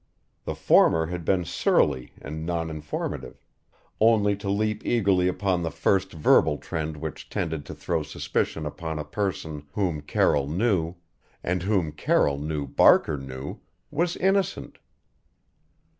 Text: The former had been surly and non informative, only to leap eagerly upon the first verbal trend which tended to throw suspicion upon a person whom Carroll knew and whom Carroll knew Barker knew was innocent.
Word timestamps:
The 0.45 0.55
former 0.55 1.05
had 1.05 1.23
been 1.23 1.45
surly 1.45 2.13
and 2.19 2.43
non 2.43 2.71
informative, 2.71 3.45
only 3.99 4.35
to 4.37 4.49
leap 4.49 4.83
eagerly 4.83 5.27
upon 5.27 5.61
the 5.61 5.69
first 5.69 6.11
verbal 6.13 6.57
trend 6.57 6.97
which 6.97 7.29
tended 7.29 7.67
to 7.67 7.75
throw 7.75 8.01
suspicion 8.01 8.65
upon 8.65 8.97
a 8.97 9.05
person 9.05 9.67
whom 9.73 10.01
Carroll 10.01 10.47
knew 10.47 10.95
and 11.43 11.61
whom 11.61 11.91
Carroll 11.91 12.39
knew 12.39 12.65
Barker 12.65 13.15
knew 13.19 13.59
was 13.91 14.17
innocent. 14.17 14.79